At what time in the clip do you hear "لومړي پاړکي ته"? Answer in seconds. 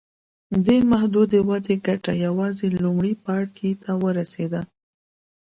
2.83-3.91